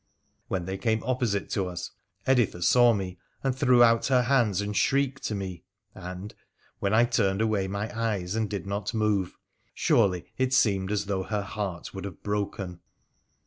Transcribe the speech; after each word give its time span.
When 0.47 0.65
they 0.65 0.79
came 0.79 1.03
opposite 1.03 1.47
to 1.51 1.67
us 1.67 1.91
Editha 2.25 2.63
saw 2.63 2.91
me 2.91 3.19
and 3.43 3.55
threw 3.55 3.83
out 3.83 4.07
her 4.07 4.23
hands 4.23 4.59
and 4.59 4.75
shrieked 4.75 5.21
to 5.25 5.35
me, 5.35 5.63
and, 5.93 6.33
when 6.79 6.91
I 6.91 7.05
turned 7.05 7.39
away 7.39 7.67
my 7.67 7.95
eyes 7.95 8.33
and 8.33 8.49
did 8.49 8.65
not 8.65 8.95
move, 8.95 9.37
surely 9.75 10.25
it 10.39 10.55
seemed 10.55 10.91
as 10.91 11.05
though 11.05 11.21
her 11.21 11.43
heart 11.43 11.93
would 11.93 12.05
have 12.05 12.23
broken. 12.23 12.79